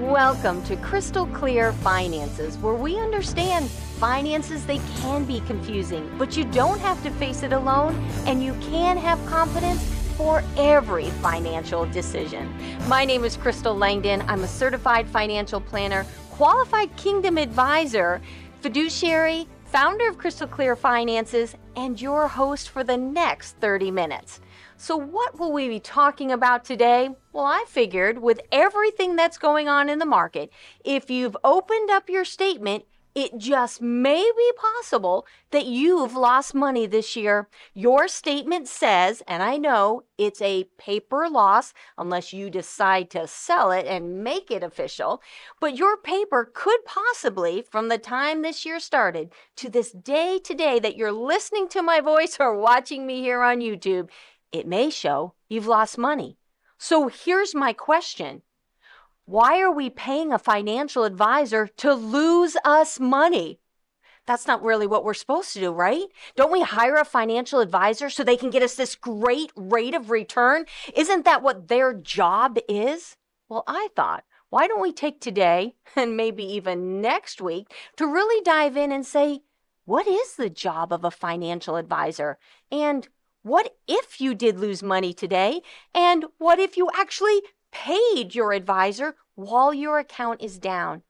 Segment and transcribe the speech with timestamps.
[0.00, 6.44] Welcome to Crystal Clear Finances, where we understand finances they can be confusing, but you
[6.44, 7.94] don't have to face it alone
[8.24, 9.84] and you can have confidence
[10.16, 12.50] for every financial decision.
[12.88, 14.22] My name is Crystal Langdon.
[14.22, 18.22] I'm a certified financial planner, qualified kingdom advisor,
[18.62, 24.40] fiduciary, founder of Crystal Clear Finances, and your host for the next 30 minutes.
[24.82, 27.10] So, what will we be talking about today?
[27.34, 30.50] Well, I figured with everything that's going on in the market,
[30.82, 36.86] if you've opened up your statement, it just may be possible that you've lost money
[36.86, 37.48] this year.
[37.74, 43.72] Your statement says, and I know it's a paper loss unless you decide to sell
[43.72, 45.20] it and make it official,
[45.60, 50.78] but your paper could possibly, from the time this year started to this day today
[50.78, 54.08] that you're listening to my voice or watching me here on YouTube,
[54.52, 56.36] it may show you've lost money.
[56.78, 58.42] So here's my question
[59.24, 63.60] Why are we paying a financial advisor to lose us money?
[64.26, 66.06] That's not really what we're supposed to do, right?
[66.36, 70.10] Don't we hire a financial advisor so they can get us this great rate of
[70.10, 70.66] return?
[70.94, 73.16] Isn't that what their job is?
[73.48, 78.42] Well, I thought, why don't we take today and maybe even next week to really
[78.44, 79.40] dive in and say,
[79.84, 82.38] what is the job of a financial advisor?
[82.70, 83.08] And
[83.42, 85.62] what if you did lose money today?
[85.94, 87.40] And what if you actually
[87.72, 91.02] paid your advisor while your account is down?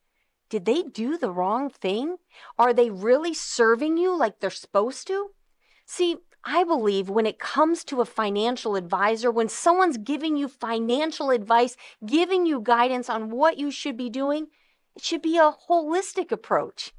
[0.48, 2.16] Did they do the wrong thing?
[2.58, 5.30] Are they really serving you like they're supposed to?
[5.86, 11.30] See, I believe when it comes to a financial advisor, when someone's giving you financial
[11.30, 14.46] advice, giving you guidance on what you should be doing,
[14.96, 16.92] it should be a holistic approach.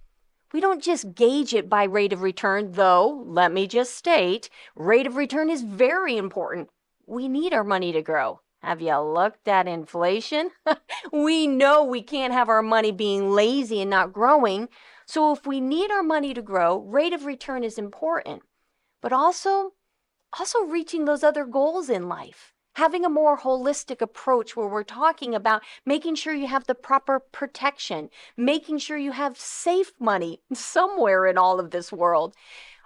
[0.53, 5.07] We don't just gauge it by rate of return, though, let me just state, rate
[5.07, 6.69] of return is very important.
[7.07, 8.41] We need our money to grow.
[8.61, 10.52] Have you looked at inflation?
[11.13, 14.67] we know we can't have our money being lazy and not growing.
[15.05, 18.44] So if we need our money to grow, rate of return is important.
[19.01, 19.73] But also,
[20.38, 25.35] also reaching those other goals in life having a more holistic approach where we're talking
[25.35, 31.25] about making sure you have the proper protection, making sure you have safe money somewhere
[31.25, 32.35] in all of this world.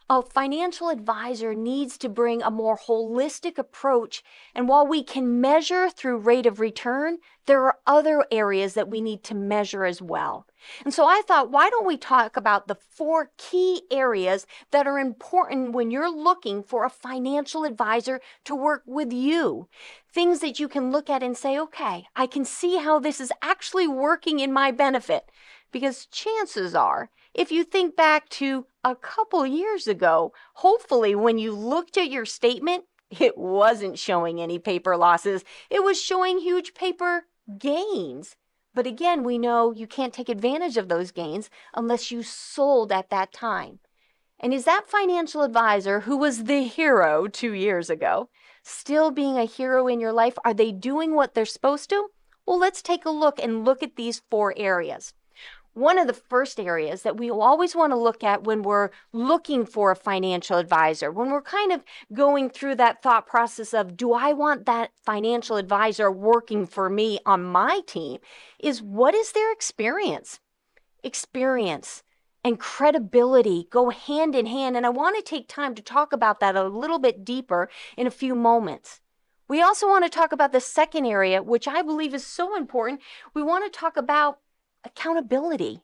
[0.07, 4.23] A financial advisor needs to bring a more holistic approach.
[4.53, 7.17] And while we can measure through rate of return,
[7.47, 10.45] there are other areas that we need to measure as well.
[10.83, 14.99] And so I thought, why don't we talk about the four key areas that are
[14.99, 19.69] important when you're looking for a financial advisor to work with you?
[20.13, 23.31] Things that you can look at and say, okay, I can see how this is
[23.41, 25.31] actually working in my benefit.
[25.71, 31.51] Because chances are, if you think back to a couple years ago, hopefully when you
[31.51, 35.43] looked at your statement, it wasn't showing any paper losses.
[35.71, 37.23] It was showing huge paper
[37.57, 38.35] gains.
[38.75, 43.09] But again, we know you can't take advantage of those gains unless you sold at
[43.09, 43.79] that time.
[44.39, 48.29] And is that financial advisor who was the hero two years ago
[48.61, 50.37] still being a hero in your life?
[50.45, 52.09] Are they doing what they're supposed to?
[52.45, 55.13] Well, let's take a look and look at these four areas
[55.75, 59.65] one of the first areas that we always want to look at when we're looking
[59.65, 64.13] for a financial advisor, when we're kind of going through that thought process of, do
[64.13, 68.19] I want that financial advisor working for me on my team,
[68.57, 70.39] is what is their experience?
[71.03, 72.03] Experience
[72.41, 74.77] and credibility go hand in hand.
[74.77, 78.07] And I want to take time to talk about that a little bit deeper in
[78.07, 79.01] a few moments.
[79.47, 83.01] We also want to talk about the second area, which I believe is so important.
[83.33, 84.39] We want to talk about
[84.85, 85.81] accountability.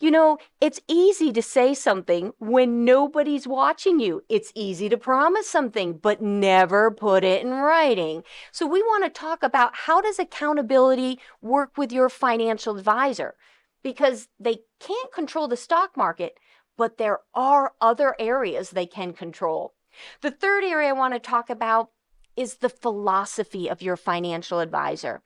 [0.00, 4.24] You know, it's easy to say something when nobody's watching you.
[4.28, 8.24] It's easy to promise something, but never put it in writing.
[8.50, 13.36] So we want to talk about how does accountability work with your financial advisor?
[13.84, 16.36] Because they can't control the stock market,
[16.76, 19.74] but there are other areas they can control.
[20.20, 21.90] The third area I want to talk about
[22.34, 25.22] is the philosophy of your financial advisor.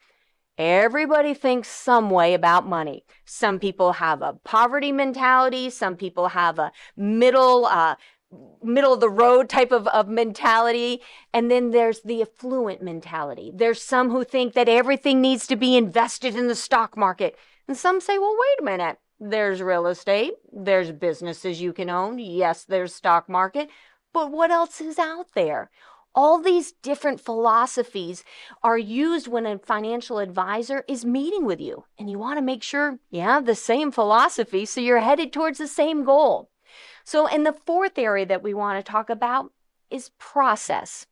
[0.59, 3.05] Everybody thinks some way about money.
[3.25, 5.69] Some people have a poverty mentality.
[5.69, 7.97] Some people have a middle, uh,
[8.63, 11.03] middle of the road type of, of mentality.
[11.35, 13.53] And then there's the affluent mentality.
[13.55, 17.37] There's some who think that everything needs to be invested in the stock market.
[17.69, 18.99] And some say, well, wait a minute.
[19.21, 20.35] There's real estate.
[20.53, 22.19] There's businesses you can own.
[22.19, 23.69] Yes, there's stock market.
[24.13, 25.71] But what else is out there?
[26.17, 28.25] All these different philosophies
[28.63, 31.85] are used when a financial advisor is meeting with you.
[31.99, 35.59] And you want to make sure you have the same philosophy so you're headed towards
[35.59, 36.49] the same goal.
[37.05, 39.53] So, and the fourth area that we want to talk about
[39.91, 41.07] is process.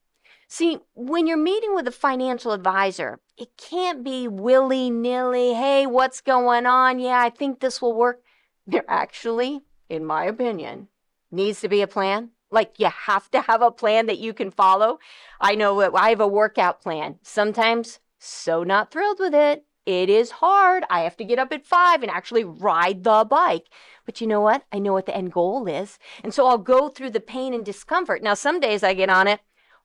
[0.48, 6.20] See, when you're meeting with a financial advisor, it can't be willy nilly, hey, what's
[6.20, 6.98] going on?
[6.98, 8.22] Yeah, I think this will work.
[8.66, 10.88] There actually, in my opinion,
[11.30, 12.30] needs to be a plan.
[12.54, 14.98] Like you have to have a plan that you can follow.
[15.40, 17.16] I know I have a workout plan.
[17.22, 19.66] Sometimes so not thrilled with it.
[19.84, 20.84] It is hard.
[20.88, 23.66] I have to get up at five and actually ride the bike.
[24.06, 24.64] But you know what?
[24.72, 25.98] I know what the end goal is.
[26.22, 28.22] And so I'll go through the pain and discomfort.
[28.22, 29.40] Now, some days I get on it.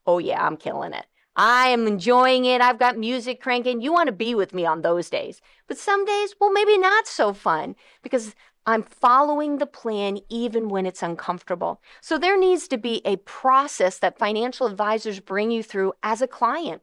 [0.05, 1.05] Oh, yeah, I'm killing it.
[1.35, 2.61] I am enjoying it.
[2.61, 3.81] I've got music cranking.
[3.81, 5.41] You want to be with me on those days.
[5.67, 10.85] But some days, well, maybe not so fun because I'm following the plan even when
[10.85, 11.81] it's uncomfortable.
[12.01, 16.27] So there needs to be a process that financial advisors bring you through as a
[16.27, 16.81] client.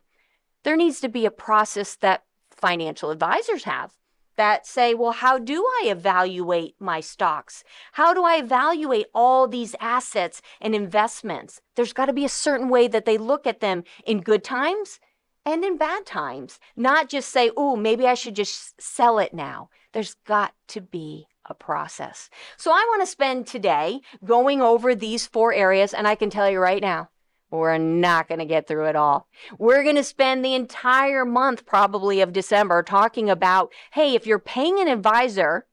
[0.65, 3.93] There needs to be a process that financial advisors have
[4.37, 7.65] that say, well, how do I evaluate my stocks?
[7.93, 11.61] How do I evaluate all these assets and investments?
[11.75, 15.01] There's got to be a certain way that they look at them in good times
[15.45, 19.71] and in bad times, not just say, oh, maybe I should just sell it now.
[19.93, 22.31] There's got to be a process.
[22.57, 26.51] So I want to spend today going over these four areas, and I can tell
[26.51, 27.09] you right now,
[27.51, 29.29] we're not going to get through it all.
[29.59, 34.39] We're going to spend the entire month, probably of December, talking about hey, if you're
[34.39, 35.67] paying an advisor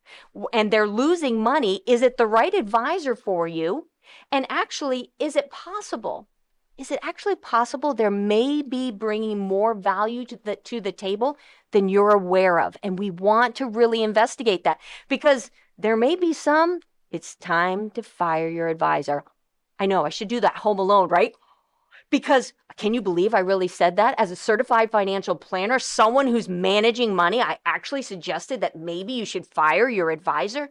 [0.53, 3.89] and they're losing money, is it the right advisor for you?
[4.31, 6.27] And actually, is it possible?
[6.77, 11.37] Is it actually possible there may be bringing more value to the, to the table
[11.71, 12.75] than you're aware of?
[12.81, 16.79] And we want to really investigate that because there may be some,
[17.11, 19.23] it's time to fire your advisor.
[19.79, 21.33] I know I should do that home alone, right?
[22.09, 24.15] Because can you believe I really said that?
[24.17, 29.25] As a certified financial planner, someone who's managing money, I actually suggested that maybe you
[29.25, 30.69] should fire your advisor,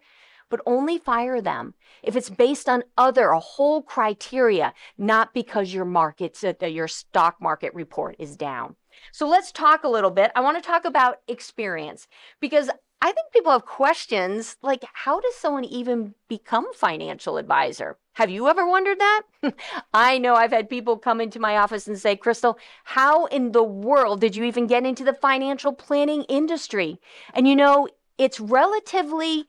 [0.53, 1.73] but only fire them
[2.03, 7.41] if it's based on other, a whole criteria, not because your markets, uh, your stock
[7.41, 8.77] market report is down.
[9.13, 10.31] So let's talk a little bit.
[10.37, 12.07] I want to talk about experience
[12.39, 12.69] because
[13.01, 17.97] I think people have questions like how does someone even become financial advisor?
[18.13, 19.23] Have you ever wondered that?
[19.95, 23.63] I know I've had people come into my office and say, Crystal, how in the
[23.63, 27.01] world did you even get into the financial planning industry?
[27.33, 27.89] And you know,
[28.19, 29.47] it's relatively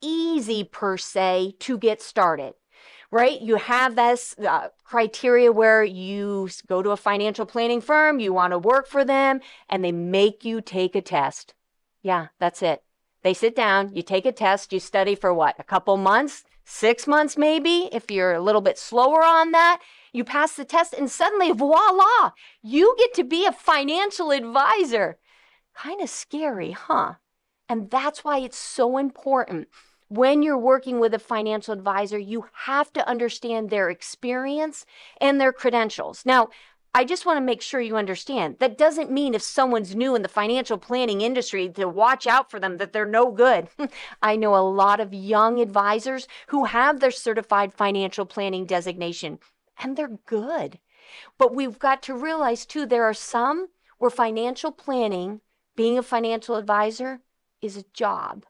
[0.00, 2.54] easy per se to get started
[3.14, 3.40] right?
[3.40, 8.50] You have this uh, criteria where you go to a financial planning firm, you want
[8.50, 11.54] to work for them, and they make you take a test.
[12.02, 12.82] Yeah, that's it.
[13.22, 17.06] They sit down, you take a test, you study for what, a couple months, six
[17.06, 19.80] months maybe, if you're a little bit slower on that.
[20.12, 22.32] You pass the test, and suddenly, voila,
[22.62, 25.18] you get to be a financial advisor.
[25.72, 27.14] Kind of scary, huh?
[27.68, 29.68] And that's why it's so important.
[30.08, 34.84] When you're working with a financial advisor, you have to understand their experience
[35.20, 36.24] and their credentials.
[36.26, 36.50] Now,
[36.96, 40.22] I just want to make sure you understand that doesn't mean if someone's new in
[40.22, 43.68] the financial planning industry to watch out for them that they're no good.
[44.22, 49.40] I know a lot of young advisors who have their certified financial planning designation
[49.76, 50.78] and they're good.
[51.36, 53.68] But we've got to realize too, there are some
[53.98, 55.40] where financial planning,
[55.74, 57.22] being a financial advisor,
[57.64, 58.44] is a job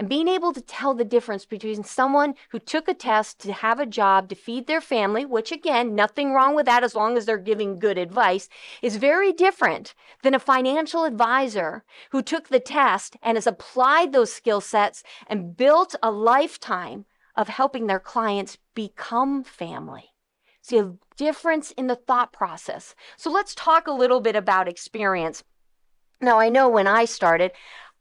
[0.00, 3.78] and being able to tell the difference between someone who took a test to have
[3.78, 7.26] a job to feed their family, which again, nothing wrong with that as long as
[7.26, 8.48] they're giving good advice,
[8.80, 14.32] is very different than a financial advisor who took the test and has applied those
[14.32, 17.04] skill sets and built a lifetime
[17.36, 20.14] of helping their clients become family.
[20.62, 22.94] See a difference in the thought process.
[23.18, 25.44] So let's talk a little bit about experience.
[26.22, 27.52] Now, I know when I started,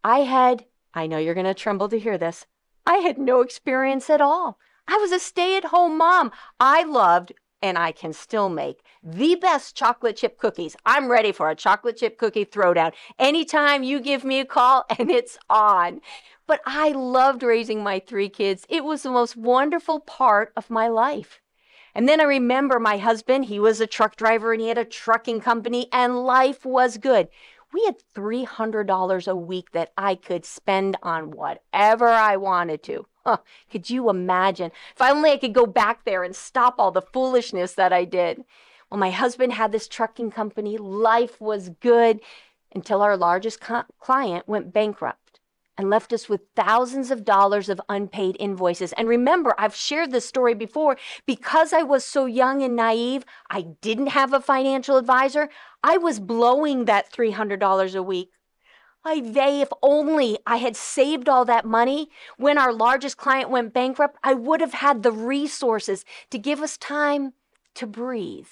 [0.04, 2.46] I had I know you're going to tremble to hear this.
[2.86, 4.58] I had no experience at all.
[4.88, 6.32] I was a stay at home mom.
[6.60, 10.76] I loved, and I can still make, the best chocolate chip cookies.
[10.86, 12.94] I'm ready for a chocolate chip cookie throwdown.
[13.20, 16.02] Anytime you give me a call, and it's on.
[16.48, 18.66] But I loved raising my three kids.
[18.68, 21.40] It was the most wonderful part of my life.
[21.94, 24.86] And then I remember my husband, he was a truck driver and he had a
[24.86, 27.28] trucking company, and life was good
[27.74, 33.06] we had $300 a week that I could spend on whatever I wanted to.
[33.26, 33.38] Huh,
[33.72, 34.72] could you imagine?
[34.96, 38.44] If only I could go back there and stop all the foolishness that I did.
[38.90, 40.78] Well, my husband had this trucking company.
[40.78, 42.22] Life was good
[42.74, 45.29] until our largest co- client went bankrupt
[45.80, 48.92] and left us with thousands of dollars of unpaid invoices.
[48.94, 50.98] And remember, I've shared this story before.
[51.26, 55.48] Because I was so young and naive, I didn't have a financial advisor.
[55.82, 58.30] I was blowing that $300 a week.
[59.06, 63.74] I they, if only I had saved all that money when our largest client went
[63.74, 67.32] bankrupt, I would have had the resources to give us time
[67.76, 68.50] to breathe,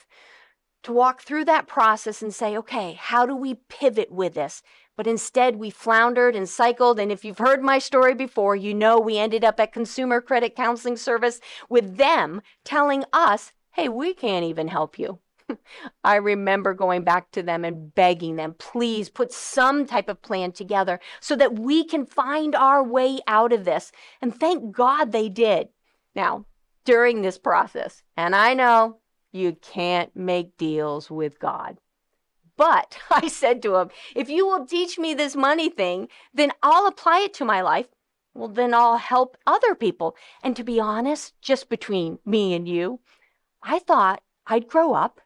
[0.83, 4.63] to walk through that process and say, okay, how do we pivot with this?
[4.97, 6.99] But instead, we floundered and cycled.
[6.99, 10.55] And if you've heard my story before, you know we ended up at Consumer Credit
[10.55, 11.39] Counseling Service
[11.69, 15.19] with them telling us, hey, we can't even help you.
[16.03, 20.51] I remember going back to them and begging them, please put some type of plan
[20.51, 23.91] together so that we can find our way out of this.
[24.19, 25.69] And thank God they did.
[26.15, 26.45] Now,
[26.85, 28.97] during this process, and I know
[29.31, 31.77] you can't make deals with God.
[32.57, 36.87] But I said to him, if you will teach me this money thing, then I'll
[36.87, 37.87] apply it to my life.
[38.33, 40.15] Well, then I'll help other people.
[40.43, 42.99] And to be honest, just between me and you,
[43.63, 45.21] I thought I'd grow up,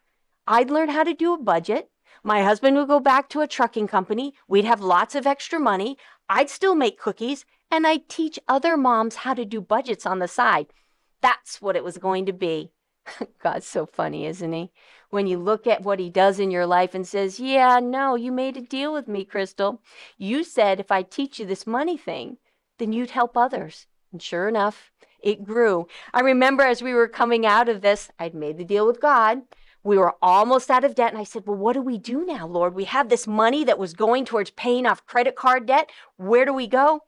[0.46, 1.90] I'd learn how to do a budget.
[2.24, 4.34] My husband would go back to a trucking company.
[4.48, 5.98] We'd have lots of extra money.
[6.28, 10.28] I'd still make cookies, and I'd teach other moms how to do budgets on the
[10.28, 10.72] side.
[11.20, 12.72] That's what it was going to be.
[13.42, 14.72] God's so funny, isn't he?
[15.12, 18.32] When you look at what he does in your life and says, Yeah, no, you
[18.32, 19.82] made a deal with me, Crystal.
[20.16, 22.38] You said if I teach you this money thing,
[22.78, 23.86] then you'd help others.
[24.10, 24.90] And sure enough,
[25.22, 25.86] it grew.
[26.14, 29.42] I remember as we were coming out of this, I'd made the deal with God.
[29.84, 31.12] We were almost out of debt.
[31.12, 32.74] And I said, Well, what do we do now, Lord?
[32.74, 35.90] We have this money that was going towards paying off credit card debt.
[36.16, 37.00] Where do we go?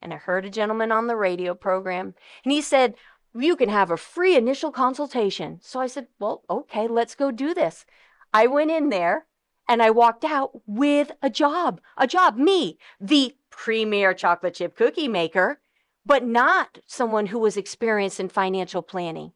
[0.00, 2.94] And I heard a gentleman on the radio program, and he said,
[3.34, 5.58] you can have a free initial consultation.
[5.62, 7.86] So I said, Well, okay, let's go do this.
[8.32, 9.26] I went in there
[9.68, 15.08] and I walked out with a job, a job, me, the premier chocolate chip cookie
[15.08, 15.60] maker,
[16.04, 19.32] but not someone who was experienced in financial planning.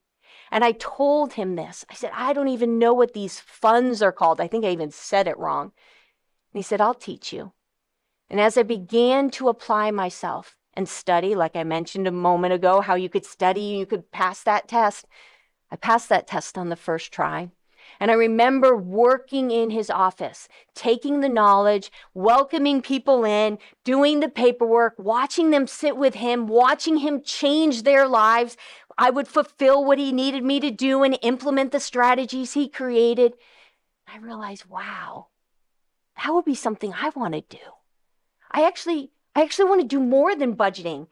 [0.50, 1.84] And I told him this.
[1.90, 4.40] I said, I don't even know what these funds are called.
[4.40, 5.72] I think I even said it wrong.
[6.52, 7.52] And he said, I'll teach you.
[8.28, 12.80] And as I began to apply myself, and study, like I mentioned a moment ago,
[12.80, 15.06] how you could study, you could pass that test.
[15.70, 17.50] I passed that test on the first try.
[17.98, 24.28] And I remember working in his office, taking the knowledge, welcoming people in, doing the
[24.28, 28.56] paperwork, watching them sit with him, watching him change their lives.
[28.98, 33.34] I would fulfill what he needed me to do and implement the strategies he created.
[34.06, 35.28] I realized, wow,
[36.16, 37.62] that would be something I want to do.
[38.50, 41.08] I actually I actually want to do more than budgeting.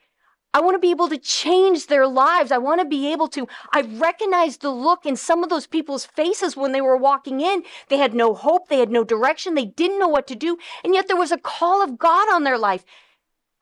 [0.55, 2.51] I want to be able to change their lives.
[2.51, 3.47] I want to be able to.
[3.71, 7.65] I recognized the look in some of those people's faces when they were walking in.
[7.89, 10.95] They had no hope, they had no direction, they didn't know what to do, and
[10.95, 12.87] yet there was a call of God on their life.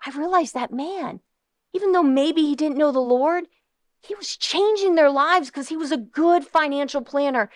[0.07, 1.21] I realized that man,
[1.73, 3.47] even though maybe he didn't know the Lord,
[4.01, 7.51] he was changing their lives because he was a good financial planner.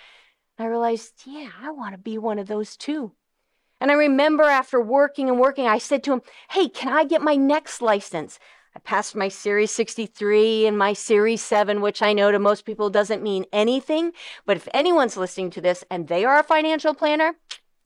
[0.59, 3.13] I realized, yeah, I want to be one of those too.
[3.81, 7.23] And I remember after working and working, I said to him, Hey, can I get
[7.23, 8.39] my next license?
[8.75, 12.91] I passed my Series 63 and my Series 7, which I know to most people
[12.91, 14.13] doesn't mean anything.
[14.45, 17.37] But if anyone's listening to this and they are a financial planner,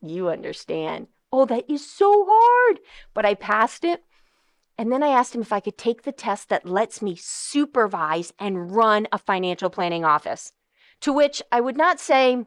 [0.01, 1.07] you understand.
[1.31, 2.79] Oh, that is so hard.
[3.13, 4.03] But I passed it.
[4.77, 8.33] And then I asked him if I could take the test that lets me supervise
[8.39, 10.53] and run a financial planning office.
[11.01, 12.43] To which I would not say,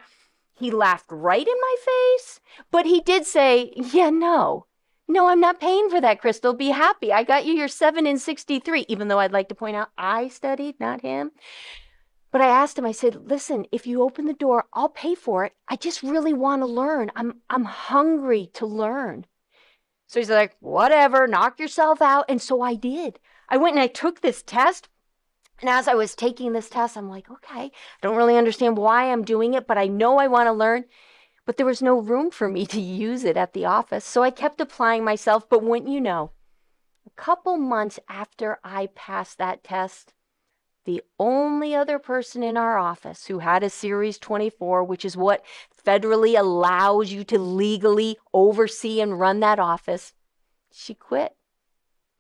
[0.54, 4.66] he laughed right in my face, but he did say, Yeah, no.
[5.06, 6.54] No, I'm not paying for that, Crystal.
[6.54, 7.12] Be happy.
[7.12, 10.28] I got you your 7 in 63, even though I'd like to point out I
[10.28, 11.32] studied, not him.
[12.32, 15.44] But I asked him, I said, listen, if you open the door, I'll pay for
[15.44, 15.52] it.
[15.68, 17.12] I just really want to learn.
[17.14, 19.26] I'm I'm hungry to learn.
[20.08, 22.25] So he's like, whatever, knock yourself out.
[22.28, 23.20] And so I did.
[23.49, 24.88] I went and I took this test.
[25.61, 27.70] And as I was taking this test, I'm like, okay, I
[28.02, 30.84] don't really understand why I'm doing it, but I know I want to learn.
[31.46, 34.04] But there was no room for me to use it at the office.
[34.04, 35.49] So I kept applying myself.
[35.49, 36.32] But wouldn't you know,
[37.06, 40.14] a couple months after I passed that test,
[40.84, 45.42] the only other person in our office who had a Series 24, which is what
[45.87, 50.12] federally allows you to legally oversee and run that office,
[50.70, 51.37] she quit.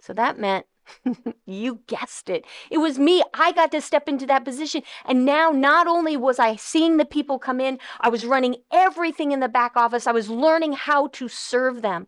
[0.00, 0.66] So that meant
[1.46, 2.44] you guessed it.
[2.70, 3.22] It was me.
[3.34, 4.82] I got to step into that position.
[5.04, 9.32] And now, not only was I seeing the people come in, I was running everything
[9.32, 12.06] in the back office, I was learning how to serve them.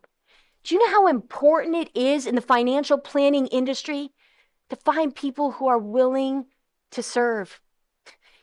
[0.63, 4.09] Do you know how important it is in the financial planning industry
[4.69, 6.45] to find people who are willing
[6.91, 7.61] to serve?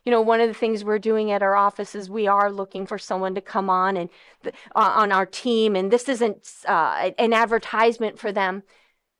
[0.04, 2.86] You know, one of the things we're doing at our office is we are looking
[2.86, 4.10] for someone to come on and
[4.44, 8.64] uh, on our team, and this isn't uh, an advertisement for them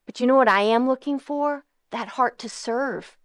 [0.07, 1.65] but you know what I am looking for?
[1.91, 3.17] That heart to serve.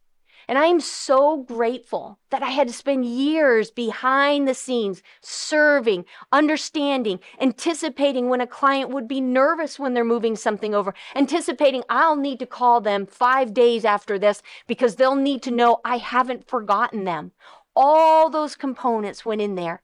[0.49, 6.05] And I am so grateful that I had to spend years behind the scenes, serving,
[6.31, 12.15] understanding, anticipating when a client would be nervous when they're moving something over, anticipating I'll
[12.15, 16.47] need to call them five days after this because they'll need to know I haven't
[16.47, 17.31] forgotten them.
[17.75, 19.83] All those components went in there.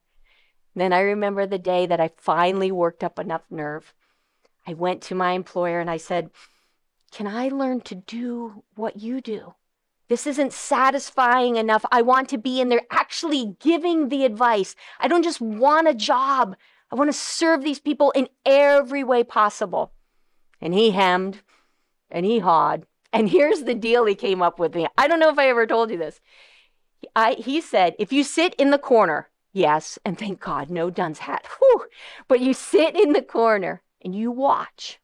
[0.76, 3.94] Then I remember the day that I finally worked up enough nerve.
[4.66, 6.32] I went to my employer and I said,
[7.12, 9.56] Can I learn to do what you do?
[10.08, 11.84] This isn't satisfying enough.
[11.92, 14.76] I want to be in there actually giving the advice.
[15.00, 16.56] I don't just want a job.
[16.92, 19.94] I want to serve these people in every way possible.
[20.62, 21.42] And he hemmed
[22.12, 22.86] and he hawed.
[23.12, 24.88] And here's the deal he came up with me.
[24.98, 26.20] I don't know if I ever told you this.
[27.16, 31.20] I, he said, if you sit in the corner, yes, and thank God, no dunce
[31.20, 31.86] hat, whew,
[32.28, 35.00] but you sit in the corner and you watch,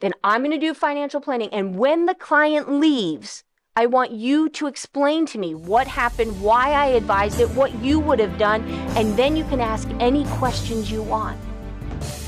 [0.00, 1.48] then I'm going to do financial planning.
[1.52, 3.44] And when the client leaves,
[3.76, 7.98] I want you to explain to me what happened, why I advised it, what you
[8.00, 8.62] would have done,
[8.96, 11.38] and then you can ask any questions you want.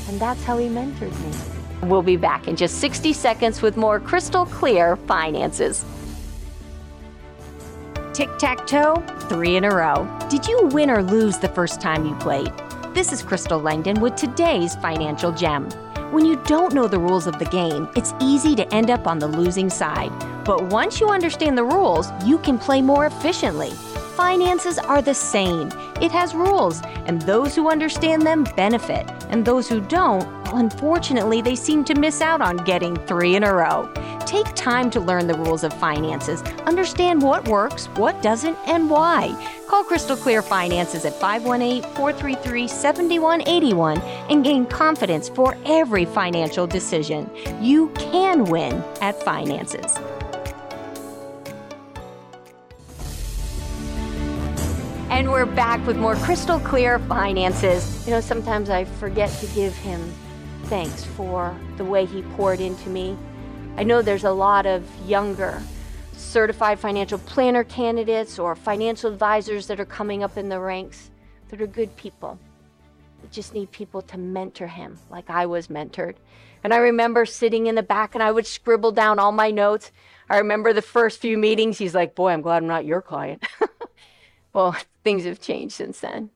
[0.07, 1.87] And that's how he mentored me.
[1.87, 5.85] We'll be back in just 60 seconds with more crystal clear finances.
[8.13, 8.95] Tic tac toe,
[9.29, 10.07] three in a row.
[10.29, 12.51] Did you win or lose the first time you played?
[12.93, 15.69] This is Crystal Langdon with today's financial gem.
[16.11, 19.19] When you don't know the rules of the game, it's easy to end up on
[19.19, 20.11] the losing side.
[20.43, 23.69] But once you understand the rules, you can play more efficiently.
[24.17, 25.71] Finances are the same.
[26.01, 31.43] It has rules, and those who understand them benefit, and those who don't, well, unfortunately,
[31.43, 33.87] they seem to miss out on getting three in a row.
[34.29, 39.33] Take time to learn the rules of finances, understand what works, what doesn't, and why.
[39.67, 43.97] Call Crystal Clear Finances at 518 433 7181
[44.29, 47.27] and gain confidence for every financial decision.
[47.59, 49.97] You can win at finances.
[55.09, 58.05] And we're back with more crystal clear finances.
[58.05, 60.13] You know, sometimes I forget to give him
[60.65, 63.17] thanks for the way he poured into me.
[63.77, 65.61] I know there's a lot of younger
[66.13, 71.11] certified financial planner candidates or financial advisors that are coming up in the ranks
[71.49, 72.37] that are good people.
[73.21, 76.15] We just need people to mentor him like I was mentored.
[76.63, 79.91] And I remember sitting in the back and I would scribble down all my notes.
[80.29, 83.43] I remember the first few meetings, he's like, Boy, I'm glad I'm not your client.
[84.53, 86.31] well, things have changed since then.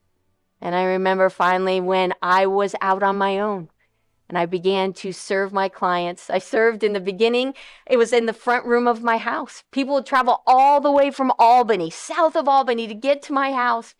[0.61, 3.69] And I remember finally when I was out on my own
[4.33, 6.27] and I began to serve my clients.
[6.27, 7.53] I served in the beginning,
[7.85, 9.63] it was in the front room of my house.
[9.69, 13.51] People would travel all the way from Albany, south of Albany, to get to my
[13.51, 13.93] house.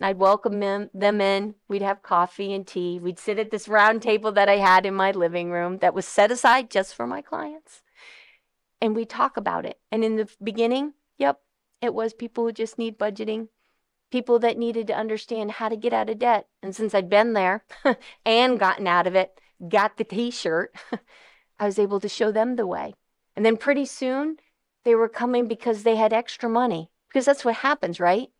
[0.00, 1.56] And I'd welcome them, them in.
[1.68, 2.98] We'd have coffee and tea.
[2.98, 6.06] We'd sit at this round table that I had in my living room that was
[6.06, 7.82] set aside just for my clients.
[8.80, 9.78] And we'd talk about it.
[9.92, 11.40] And in the beginning, yep,
[11.82, 13.48] it was people who just need budgeting,
[14.10, 16.46] people that needed to understand how to get out of debt.
[16.62, 17.66] And since I'd been there
[18.24, 19.38] and gotten out of it,
[19.68, 20.74] got the t shirt,
[21.58, 22.94] I was able to show them the way.
[23.36, 24.36] And then pretty soon,
[24.84, 26.90] they were coming because they had extra money.
[27.08, 28.30] Because that's what happens, right?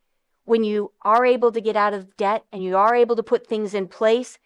[0.45, 3.47] When you are able to get out of debt and you are able to put
[3.47, 4.39] things in place,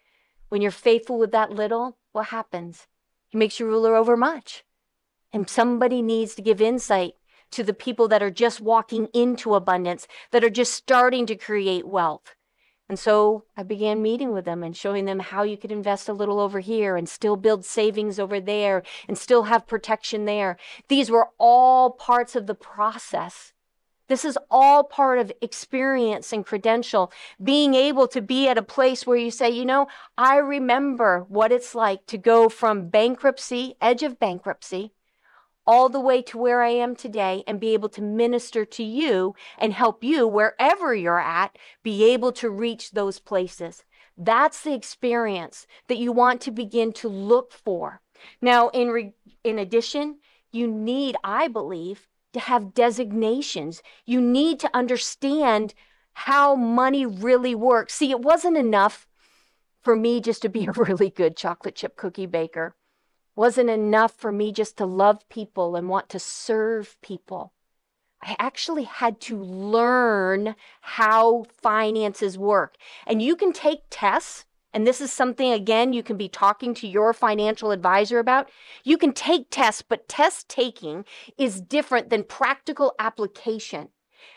[0.49, 2.87] when you're faithful with that little, what happens?
[3.27, 4.63] He makes you ruler over much.
[5.33, 7.13] And somebody needs to give insight
[7.51, 11.87] to the people that are just walking into abundance, that are just starting to create
[11.87, 12.35] wealth.
[12.89, 16.13] And so I began meeting with them and showing them how you could invest a
[16.13, 20.57] little over here and still build savings over there and still have protection there.
[20.87, 23.53] These were all parts of the process.
[24.07, 27.11] This is all part of experience and credential.
[27.41, 31.51] Being able to be at a place where you say, you know, I remember what
[31.51, 34.93] it's like to go from bankruptcy, edge of bankruptcy,
[35.65, 39.35] all the way to where I am today and be able to minister to you
[39.57, 43.83] and help you wherever you're at be able to reach those places.
[44.17, 48.01] That's the experience that you want to begin to look for.
[48.41, 50.17] Now, in, re- in addition,
[50.51, 53.81] you need, I believe, to have designations.
[54.05, 55.73] You need to understand
[56.13, 57.95] how money really works.
[57.95, 59.07] See, it wasn't enough
[59.81, 62.75] for me just to be a really good chocolate chip cookie baker
[63.39, 67.53] wasn't enough for me just to love people and want to serve people.
[68.21, 72.75] I actually had to learn how finances work.
[73.07, 76.87] And you can take tests, and this is something, again, you can be talking to
[76.87, 78.49] your financial advisor about.
[78.83, 81.05] You can take tests, but test taking
[81.37, 83.87] is different than practical application.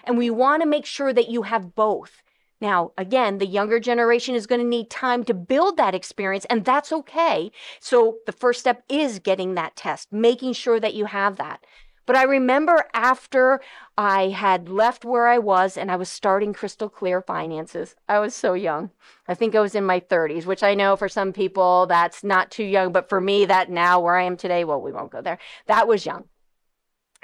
[0.05, 2.23] And we want to make sure that you have both.
[2.63, 6.65] Now, again, the younger generation is going to need time to build that experience, and
[6.65, 7.51] that's okay.
[7.81, 11.67] So, the first step is getting that test, making sure that you have that.
[12.07, 13.61] But I remember after
[13.99, 18.33] I had left where I was and I was starting Crystal Clear Finances, I was
[18.33, 18.91] so young.
[19.27, 22.53] I think I was in my 30s, which I know for some people that's not
[22.53, 25.21] too young, but for me, that now where I am today, well, we won't go
[25.21, 25.39] there.
[25.67, 26.27] That was young.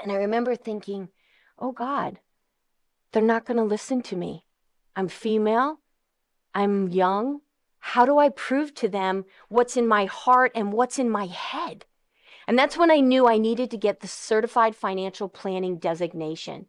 [0.03, 1.11] And I remember thinking,
[1.61, 2.18] oh God,
[3.12, 4.44] they're not going to listen to me.
[4.99, 5.79] I'm female.
[6.57, 7.43] I'm young.
[7.79, 11.85] How do I prove to them what's in my heart and what's in my head?
[12.49, 16.67] And that's when I knew I needed to get the certified financial planning designation.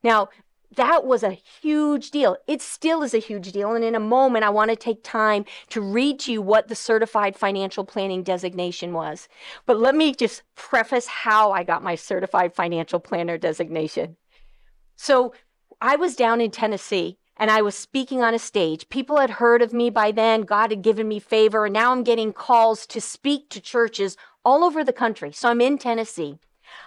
[0.00, 0.28] Now,
[0.76, 2.36] that was a huge deal.
[2.46, 3.74] It still is a huge deal.
[3.74, 6.76] And in a moment, I want to take time to read to you what the
[6.76, 9.28] certified financial planning designation was.
[9.66, 14.18] But let me just preface how I got my certified financial planner designation.
[14.94, 15.34] So
[15.80, 18.88] I was down in Tennessee and I was speaking on a stage.
[18.88, 20.42] People had heard of me by then.
[20.42, 21.64] God had given me favor.
[21.64, 25.32] And now I'm getting calls to speak to churches all over the country.
[25.32, 26.38] So I'm in Tennessee.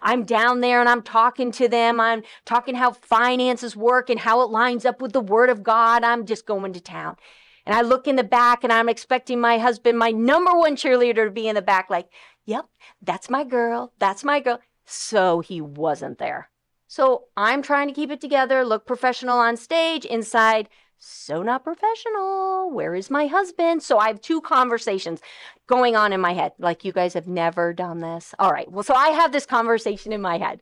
[0.02, 2.00] I'm down there and I'm talking to them.
[2.00, 6.04] I'm talking how finances work and how it lines up with the word of God.
[6.04, 7.18] I'm just going to town.
[7.66, 11.26] And I look in the back and I'm expecting my husband, my number one cheerleader,
[11.26, 12.10] to be in the back, like,
[12.46, 12.66] yep,
[13.02, 13.92] that's my girl.
[13.98, 14.60] That's my girl.
[14.86, 16.50] So he wasn't there.
[16.88, 22.72] So I'm trying to keep it together, look professional on stage, inside, so not professional.
[22.72, 23.84] Where is my husband?
[23.84, 25.22] So I have two conversations
[25.68, 26.54] going on in my head.
[26.58, 28.34] Like, you guys have never done this.
[28.40, 28.72] All right.
[28.72, 30.62] Well, so I have this conversation in my head.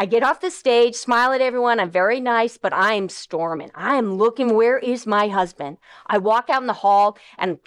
[0.00, 1.78] I get off the stage, smile at everyone.
[1.78, 3.70] I'm very nice, but I'm storming.
[3.74, 5.76] I'm looking, where is my husband?
[6.06, 7.58] I walk out in the hall and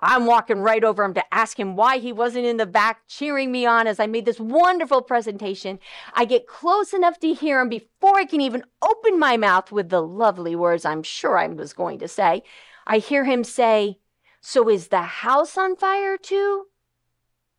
[0.00, 3.52] I'm walking right over him to ask him why he wasn't in the back cheering
[3.52, 5.78] me on as I made this wonderful presentation.
[6.14, 9.90] I get close enough to hear him before I can even open my mouth with
[9.90, 12.44] the lovely words I'm sure I was going to say.
[12.86, 13.98] I hear him say,
[14.40, 16.68] So is the house on fire too?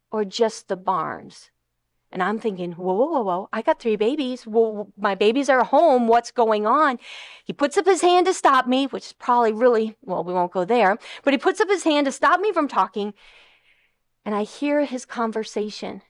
[0.09, 1.50] Or just the barns?
[2.11, 4.45] And I'm thinking, whoa, whoa, whoa, whoa, I got three babies.
[4.45, 6.07] Well, my babies are home.
[6.07, 6.99] What's going on?
[7.45, 10.51] He puts up his hand to stop me, which is probably really, well, we won't
[10.51, 13.13] go there, but he puts up his hand to stop me from talking.
[14.25, 16.01] And I hear his conversation.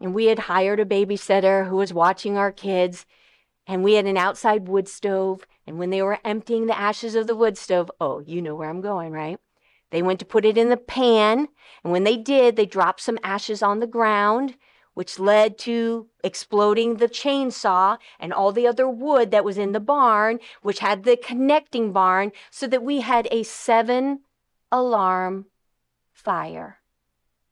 [0.00, 3.06] And we had hired a babysitter who was watching our kids.
[3.66, 5.46] And we had an outside wood stove.
[5.66, 8.68] And when they were emptying the ashes of the wood stove, oh, you know where
[8.68, 9.38] I'm going, right?
[9.90, 11.48] They went to put it in the pan.
[11.82, 14.56] And when they did, they dropped some ashes on the ground
[14.94, 19.80] which led to exploding the chainsaw and all the other wood that was in the
[19.80, 24.20] barn, which had the connecting barn, so that we had a seven
[24.72, 25.46] alarm
[26.12, 26.78] fire.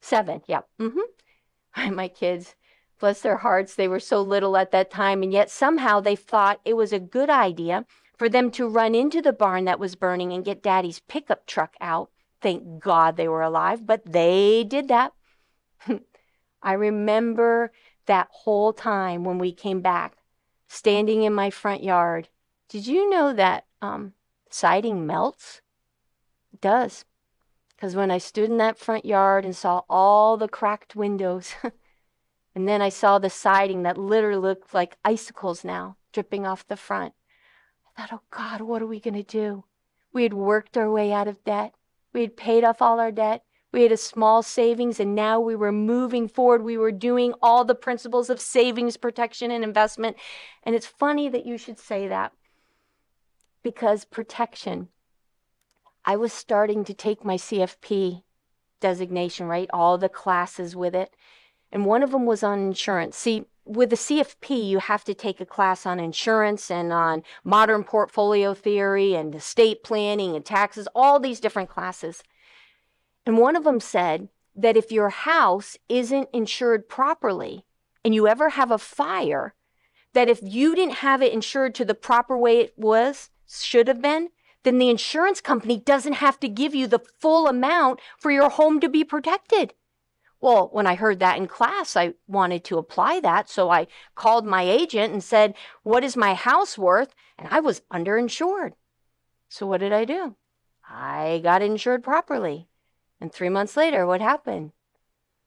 [0.01, 0.63] Seven, yeah.
[0.81, 1.95] Mm-hmm.
[1.95, 2.55] My kids,
[2.99, 6.61] bless their hearts, they were so little at that time, and yet somehow they thought
[6.65, 7.85] it was a good idea
[8.17, 11.75] for them to run into the barn that was burning and get daddy's pickup truck
[11.81, 12.11] out.
[12.41, 15.13] Thank God they were alive, but they did that.
[16.62, 17.72] I remember
[18.07, 20.16] that whole time when we came back,
[20.68, 22.29] standing in my front yard.
[22.68, 24.14] Did you know that um,
[24.51, 25.61] siding melts?
[26.53, 27.05] It does.
[27.75, 31.55] Because when I stood in that front yard and saw all the cracked windows,
[32.55, 36.77] and then I saw the siding that literally looked like icicles now dripping off the
[36.77, 37.14] front,
[37.96, 39.64] I thought, oh God, what are we going to do?
[40.12, 41.75] We had worked our way out of debt.
[42.12, 43.44] We had paid off all our debt.
[43.73, 46.63] We had a small savings and now we were moving forward.
[46.63, 50.17] We were doing all the principles of savings, protection, and investment.
[50.63, 52.33] And it's funny that you should say that
[53.63, 54.89] because protection,
[56.05, 58.23] I was starting to take my CFP
[58.81, 59.71] designation, right?
[59.73, 61.15] All the classes with it.
[61.71, 63.17] And one of them was on insurance.
[63.17, 67.85] See, with the CFP, you have to take a class on insurance and on modern
[67.85, 72.23] portfolio theory and estate planning and taxes, all these different classes.
[73.25, 77.65] And one of them said that if your house isn't insured properly
[78.05, 79.55] and you ever have a fire,
[80.13, 84.03] that if you didn't have it insured to the proper way it was, should have
[84.03, 84.29] been,
[84.65, 88.81] then the insurance company doesn't have to give you the full amount for your home
[88.81, 89.75] to be protected.
[90.41, 93.49] Well, when I heard that in class, I wanted to apply that.
[93.49, 95.55] So I called my agent and said,
[95.85, 97.15] What is my house worth?
[97.39, 98.73] And I was underinsured.
[99.49, 100.35] So what did I do?
[100.89, 102.69] I got insured properly.
[103.23, 104.73] And three months later, what happened?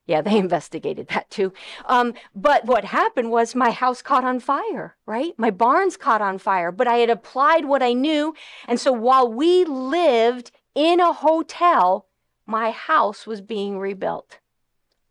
[0.08, 1.52] Yeah, they investigated that too.
[1.86, 5.34] Um, but what happened was my house caught on fire, right?
[5.38, 8.34] My barns caught on fire, but I had applied what I knew.
[8.66, 12.08] And so while we lived in a hotel,
[12.46, 14.40] my house was being rebuilt,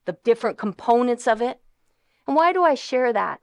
[0.06, 1.60] the different components of it.
[2.26, 3.40] And why do I share that?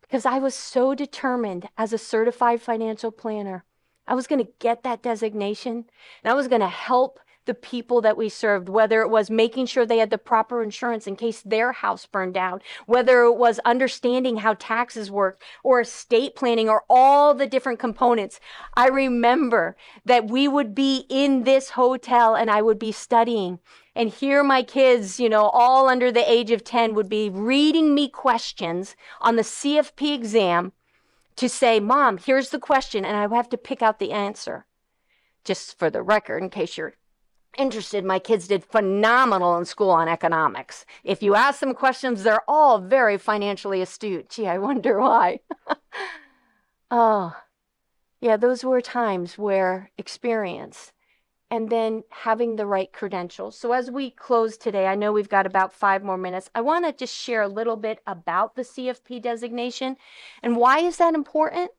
[0.00, 3.64] Because I was so determined as a certified financial planner.
[4.08, 5.84] I was going to get that designation
[6.24, 9.66] and I was going to help the people that we served, whether it was making
[9.66, 13.60] sure they had the proper insurance in case their house burned down, whether it was
[13.64, 18.40] understanding how taxes work or estate planning or all the different components.
[18.74, 23.58] I remember that we would be in this hotel and I would be studying.
[23.94, 27.94] And here my kids, you know, all under the age of 10 would be reading
[27.94, 30.72] me questions on the CFP exam
[31.36, 34.66] to say, Mom, here's the question, and I would have to pick out the answer.
[35.44, 36.94] just for the record, in case you're
[37.58, 40.84] interested, my kids did phenomenal in school on economics.
[41.02, 44.30] If you ask them questions, they're all very financially astute.
[44.30, 45.40] Gee, I wonder why.
[46.90, 47.36] oh,
[48.20, 50.92] yeah, those were times where experience
[51.50, 53.56] and then having the right credentials.
[53.58, 56.50] So, as we close today, I know we've got about five more minutes.
[56.54, 59.96] I want to just share a little bit about the CFP designation.
[60.42, 61.70] And why is that important?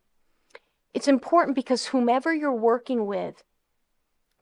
[0.94, 3.44] It's important because whomever you're working with,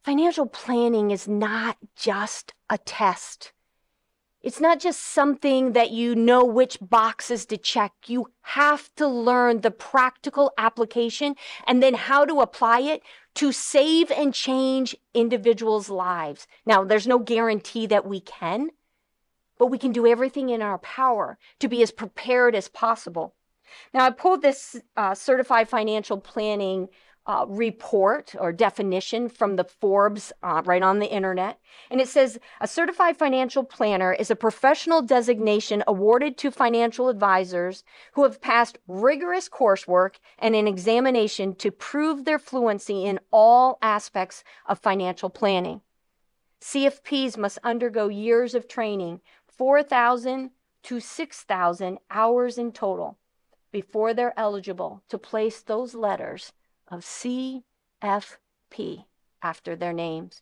[0.04, 3.54] financial planning is not just a test.
[4.42, 7.94] It's not just something that you know which boxes to check.
[8.08, 11.36] You have to learn the practical application
[11.66, 13.02] and then how to apply it
[13.36, 16.46] to save and change individuals' lives.
[16.66, 18.72] Now, there's no guarantee that we can,
[19.58, 23.36] but we can do everything in our power to be as prepared as possible.
[23.94, 26.90] Now, I pulled this uh, certified financial planning
[27.26, 31.60] uh, report or definition from the Forbes uh, right on the internet.
[31.90, 37.84] And it says a certified financial planner is a professional designation awarded to financial advisors
[38.14, 44.44] who have passed rigorous coursework and an examination to prove their fluency in all aspects
[44.66, 45.82] of financial planning.
[46.62, 50.52] CFPs must undergo years of training, 4,000
[50.84, 53.18] to 6,000 hours in total,
[53.72, 56.52] before they're eligible to place those letters
[56.94, 59.06] of CFP
[59.42, 60.42] after their names.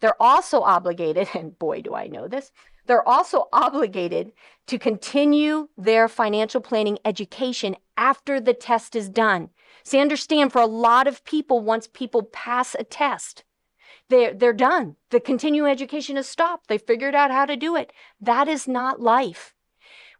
[0.00, 2.52] They're also obligated, and boy, do I know this,
[2.86, 4.32] they're also obligated
[4.68, 9.50] to continue their financial planning education after the test is done.
[9.82, 13.42] See, understand for a lot of people, once people pass a test,
[14.08, 14.96] they're, they're done.
[15.10, 16.68] The continuing education is stopped.
[16.68, 17.92] They figured out how to do it.
[18.20, 19.54] That is not life.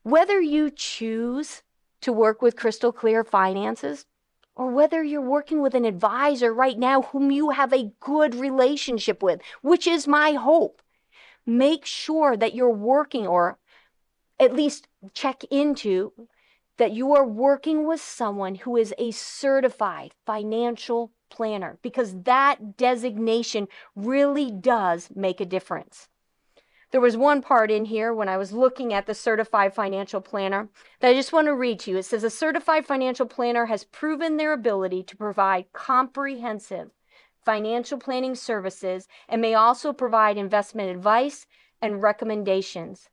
[0.02, 1.62] Whether you choose
[2.00, 4.06] to work with Crystal Clear Finances
[4.56, 9.22] or whether you're working with an advisor right now whom you have a good relationship
[9.22, 10.82] with, which is my hope.
[11.44, 13.58] Make sure that you're working, or
[14.40, 16.12] at least check into
[16.78, 23.68] that you are working with someone who is a certified financial planner because that designation
[23.94, 26.08] really does make a difference.
[26.92, 30.68] There was one part in here when I was looking at the certified financial planner
[31.00, 31.96] that I just want to read to you.
[31.98, 36.90] It says a certified financial planner has proven their ability to provide comprehensive
[37.44, 41.46] financial planning services and may also provide investment advice
[41.82, 43.08] and recommendations.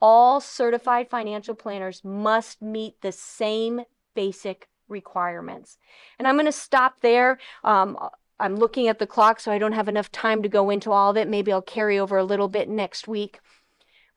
[0.00, 3.82] All certified financial planners must meet the same
[4.14, 5.78] basic requirements.
[6.18, 7.38] And I'm going to stop there.
[7.64, 7.96] Um,
[8.38, 11.10] I'm looking at the clock, so I don't have enough time to go into all
[11.10, 11.28] of it.
[11.28, 13.40] Maybe I'll carry over a little bit next week.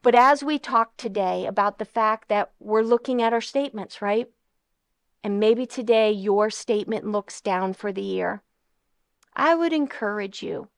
[0.01, 4.28] But as we talk today about the fact that we're looking at our statements, right?
[5.23, 8.43] And maybe today your statement looks down for the year.
[9.36, 10.69] I would encourage you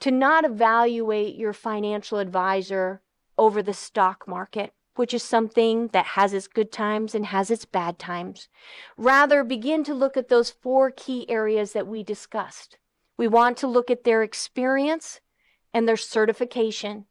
[0.00, 3.00] to not evaluate your financial advisor
[3.38, 7.64] over the stock market which is something that has its good times and has its
[7.64, 8.50] bad times.
[8.98, 12.76] Rather, begin to look at those four key areas that we discussed.
[13.16, 15.22] We want to look at their experience
[15.72, 17.06] and their certification.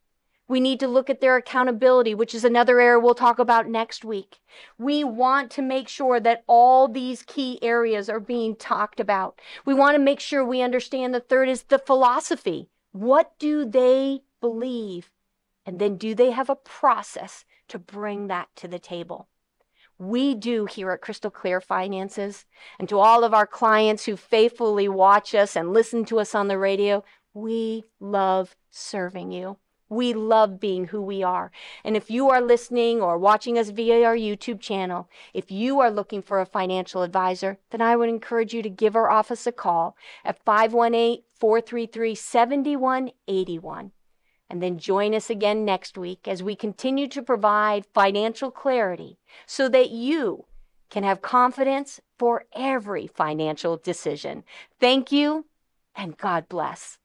[0.47, 4.05] We need to look at their accountability, which is another area we'll talk about next
[4.05, 4.37] week.
[4.77, 9.41] We want to make sure that all these key areas are being talked about.
[9.65, 12.69] We want to make sure we understand the third is the philosophy.
[12.91, 15.09] What do they believe?
[15.65, 19.27] And then do they have a process to bring that to the table.
[19.97, 22.45] We do here at Crystal Clear Finances,
[22.79, 26.47] and to all of our clients who faithfully watch us and listen to us on
[26.47, 27.03] the radio,
[27.33, 29.57] we love serving you.
[29.89, 31.51] We love being who we are.
[31.83, 35.89] And if you are listening or watching us via our YouTube channel, if you are
[35.89, 39.51] looking for a financial advisor, then I would encourage you to give our office a
[39.51, 43.91] call at 518 433 7181.
[44.49, 49.69] And then join us again next week as we continue to provide financial clarity so
[49.69, 50.45] that you
[50.89, 54.43] can have confidence for every financial decision.
[54.79, 55.45] Thank you
[55.95, 56.97] and God bless.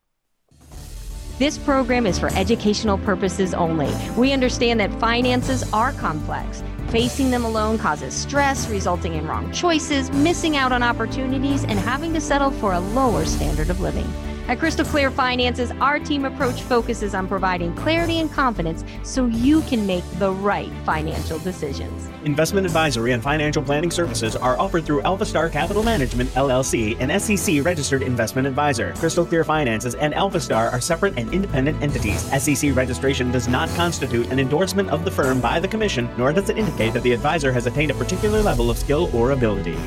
[1.36, 3.92] This program is for educational purposes only.
[4.16, 6.62] We understand that finances are complex.
[6.90, 12.14] Facing them alone causes stress, resulting in wrong choices, missing out on opportunities, and having
[12.14, 14.06] to settle for a lower standard of living.
[14.46, 19.62] At Crystal Clear Finances, our team approach focuses on providing clarity and confidence so you
[19.62, 22.10] can make the right financial decisions.
[22.26, 27.18] Investment advisory and financial planning services are offered through Alpha Star Capital Management, LLC, an
[27.18, 28.92] SEC registered investment advisor.
[28.98, 32.20] Crystal Clear Finances and Alpha Star are separate and independent entities.
[32.42, 36.50] SEC registration does not constitute an endorsement of the firm by the Commission, nor does
[36.50, 39.78] it indicate that the advisor has attained a particular level of skill or ability.